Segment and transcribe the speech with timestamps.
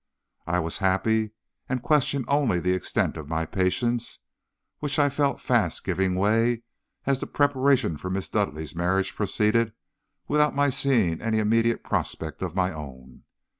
[0.47, 1.29] "I was happy,
[1.69, 4.17] and questioned only the extent of my patience,
[4.79, 6.63] which I felt fast giving way
[7.05, 9.73] as the preparations for Miss Dudleigh's marriage proceeded
[10.27, 13.25] without my seeing any immediate prospect of my own.